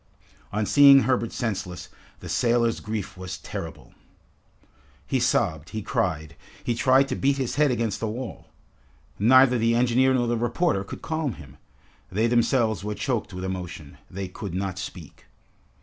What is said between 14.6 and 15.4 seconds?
speak.